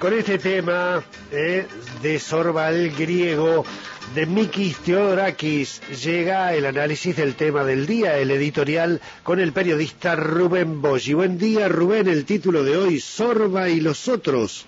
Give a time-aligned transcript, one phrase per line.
[0.00, 1.66] Con este tema eh,
[2.00, 3.66] de Sorba el griego
[4.14, 10.16] de Mikis Theodorakis llega el análisis del tema del día, el editorial con el periodista
[10.16, 11.12] Rubén Bosch.
[11.12, 14.64] buen día Rubén, el título de hoy, Sorba y los otros.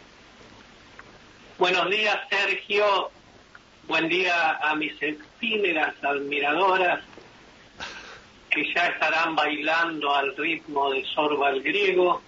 [1.57, 3.11] Buenos días Sergio,
[3.89, 7.03] buen día a mis efímeras admiradoras
[8.51, 12.21] que ya estarán bailando al ritmo de Sorba el griego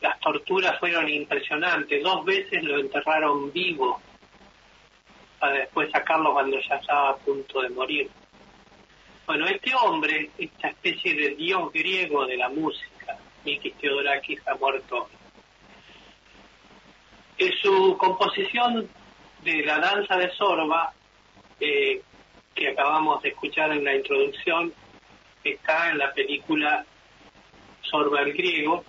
[0.00, 2.02] Las torturas fueron impresionantes.
[2.02, 4.00] Dos veces lo enterraron vivo
[5.40, 8.10] para después sacarlo cuando ya estaba a punto de morir.
[9.26, 15.08] Bueno, este hombre, esta especie de dios griego de la música, Mikis Theodorakis, ha muerto.
[17.38, 18.88] En su composición
[19.42, 20.92] de la danza de Sorba,
[21.58, 22.00] eh,
[22.56, 24.72] que acabamos de escuchar en la introducción
[25.44, 26.84] está en la película
[27.82, 28.82] Sorba el Griego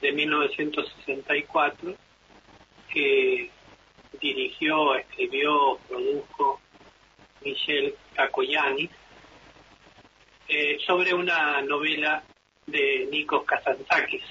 [0.00, 1.94] de 1964
[2.92, 3.50] que
[4.20, 6.60] dirigió, escribió, produjo
[7.42, 8.88] Michel Kakoyani
[10.48, 12.22] eh, sobre una novela
[12.66, 14.22] de Nikos Kazantzakis.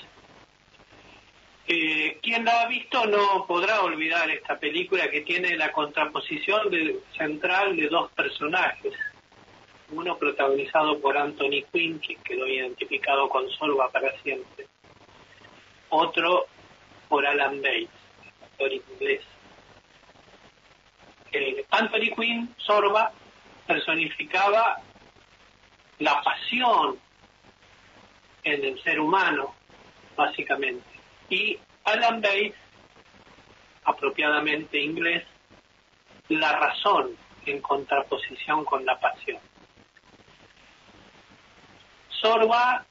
[1.68, 6.72] Eh, quien la ha visto no podrá olvidar esta película que tiene la contraposición
[7.16, 8.94] central de dos personajes.
[9.92, 14.66] Uno protagonizado por Anthony Quinn, que quedó identificado con Sorba para siempre.
[15.90, 16.48] Otro
[17.08, 17.90] por Alan Bates,
[18.44, 19.22] actor inglés.
[21.32, 23.12] Eh, Anthony Quinn, Sorba,
[23.68, 24.82] personificaba
[26.00, 26.98] la pasión
[28.44, 29.54] en el ser humano,
[30.16, 30.96] básicamente
[31.30, 32.56] y Alan Bates,
[33.84, 35.24] apropiadamente inglés,
[36.30, 37.16] la razón
[37.46, 39.40] en contraposición con la pasión.
[42.10, 42.86] Sorba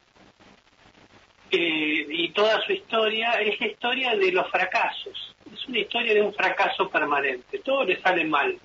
[1.50, 6.22] eh, y toda su historia es la historia de los fracasos, es una historia de
[6.22, 8.58] un fracaso permanente, todo le sale mal,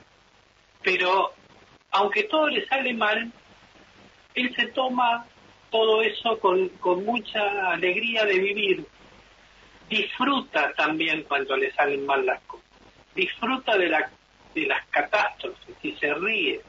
[0.84, 1.34] pero
[1.92, 3.32] aunque todo le sale mal,
[4.36, 5.26] él se toma
[5.72, 8.86] todo eso con, con mucha alegría de vivir,
[9.90, 12.66] disfruta también cuando le salen mal las cosas,
[13.16, 14.10] disfruta de, la,
[14.54, 16.62] de las catástrofes y se ríe.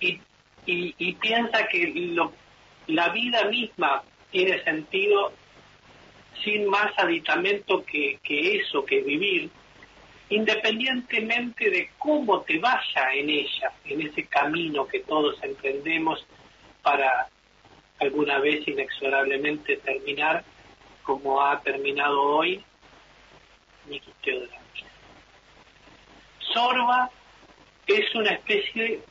[0.00, 0.20] Y,
[1.14, 2.32] piensa que lo,
[2.86, 5.32] la vida misma tiene sentido
[6.44, 9.50] sin más aditamento que, que eso, que vivir,
[10.28, 16.24] independientemente de cómo te vaya en ella, en ese camino que todos emprendemos
[16.82, 17.28] para
[17.98, 20.44] alguna vez inexorablemente terminar
[21.02, 22.64] como ha terminado hoy
[23.86, 24.86] Nikki Teodorakis.
[26.52, 27.10] Sorba
[27.86, 29.02] es una especie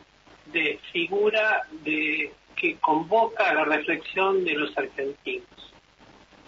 [0.47, 5.73] de figura de, que convoca a la reflexión de los argentinos.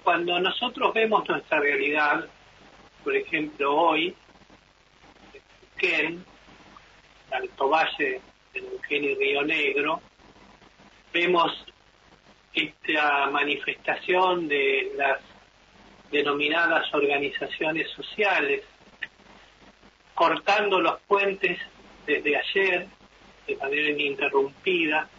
[0.04, 2.28] Cuando nosotros vemos nuestra realidad,
[3.04, 4.16] por ejemplo hoy,
[5.78, 6.24] Ken,
[7.32, 8.22] Alto Valle
[8.54, 10.02] de Eugenio Río Negro,
[11.14, 11.66] vemos
[12.54, 15.20] esta manifestación de las
[16.12, 18.64] denominadas organizaciones sociales,
[20.14, 21.60] cortando los puentes
[22.06, 22.88] desde ayer
[23.48, 25.10] de manera ininterrumpida,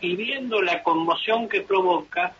[0.00, 2.32] y viendo la conmoción que provoca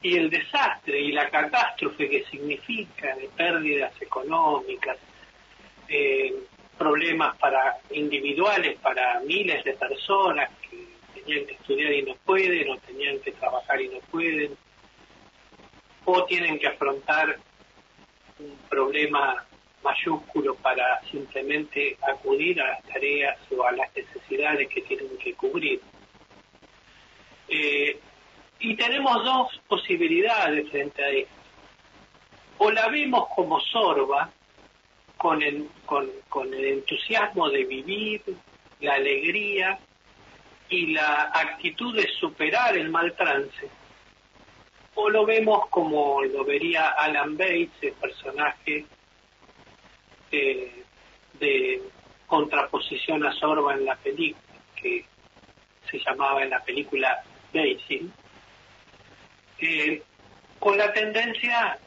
[0.00, 4.98] y el desastre y la catástrofe que significa de pérdidas económicas,
[6.78, 12.76] problemas para individuales para miles de personas que tenían que estudiar y no pueden, o
[12.78, 14.56] tenían que trabajar y no pueden,
[16.04, 17.38] o tienen que afrontar
[18.38, 19.44] un problema
[19.82, 25.80] mayúsculo para simplemente acudir a las tareas o a las necesidades que tienen que cubrir.
[27.48, 27.98] Eh,
[28.60, 31.34] y tenemos dos posibilidades frente a esto.
[32.58, 34.30] O la vemos como sorba,
[35.16, 38.22] con el, con, con el entusiasmo de vivir,
[38.80, 39.78] la alegría
[40.68, 43.70] y la actitud de superar el mal trance,
[44.94, 48.86] o lo vemos como lo vería Alan Bates, el personaje
[50.30, 50.84] eh,
[51.34, 51.82] de
[52.26, 54.42] contraposición a Sorba en la película,
[54.76, 55.04] que
[55.90, 58.12] se llamaba en la película Basin,
[59.58, 60.02] eh,
[60.58, 61.78] con la tendencia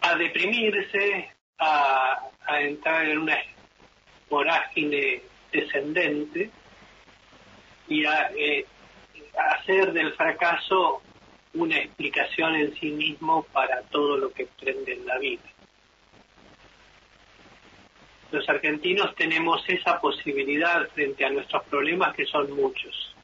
[0.00, 2.26] a deprimirse, a,
[2.58, 3.38] entrar en una
[4.28, 5.22] vorágine
[5.52, 6.50] descendente
[7.86, 8.66] y a, eh,
[9.38, 11.00] a hacer del fracaso
[11.54, 15.42] una explicación en sí mismo para todo lo que prende en la vida.
[18.30, 23.14] Los argentinos tenemos esa posibilidad frente a nuestros problemas que son muchos.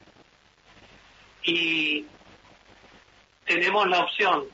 [1.43, 2.05] Y
[3.45, 4.47] tenemos la opción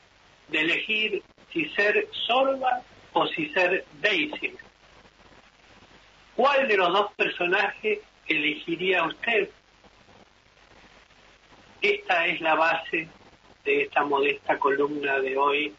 [0.50, 2.84] de elegir si ser sorba
[3.14, 4.56] o si ser Daisy.
[6.36, 9.50] ¿Cuál de los dos personajes elegiría usted?
[11.82, 13.10] Esta es la base
[13.64, 15.74] de esta modesta columna de hoy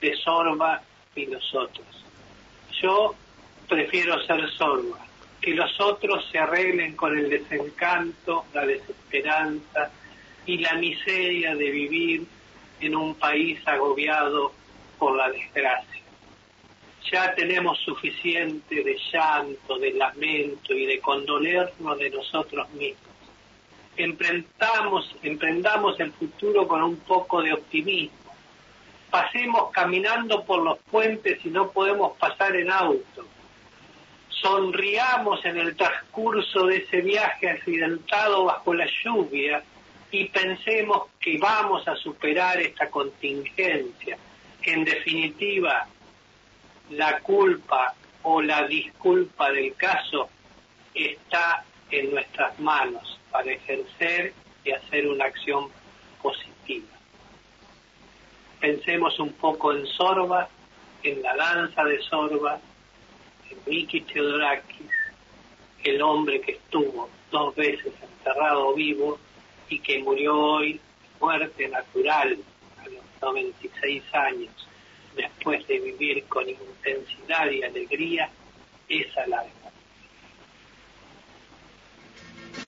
[0.00, 0.80] de Sorba
[1.14, 1.86] y nosotros.
[2.80, 3.14] Yo
[3.68, 4.98] prefiero ser sorba,
[5.40, 9.90] que los otros se arreglen con el desencanto, la desesperanza
[10.46, 12.26] y la miseria de vivir
[12.80, 14.52] en un país agobiado
[14.98, 16.02] por la desgracia.
[17.10, 23.09] Ya tenemos suficiente de llanto, de lamento y de condolernos de nosotros mismos.
[24.02, 28.18] Emprendamos, emprendamos el futuro con un poco de optimismo.
[29.10, 33.26] Pasemos caminando por los puentes y no podemos pasar en auto
[34.40, 39.62] sonriamos en el transcurso de ese viaje accidentado bajo la lluvia
[40.10, 44.18] y pensemos que vamos a superar esta contingencia,
[44.62, 45.86] en definitiva
[46.90, 50.28] la culpa o la disculpa del caso
[50.94, 54.32] está en nuestras manos para ejercer
[54.64, 55.68] y hacer una acción
[56.22, 56.88] positiva.
[58.60, 60.48] Pensemos un poco en Sorba,
[61.02, 62.60] en la danza de Sorba,
[63.66, 64.90] Miki Theodorakis,
[65.84, 69.18] el hombre que estuvo dos veces enterrado vivo
[69.68, 70.80] y que murió hoy
[71.20, 72.38] muerte natural
[72.78, 74.68] a los 96 años,
[75.14, 78.30] después de vivir con intensidad y alegría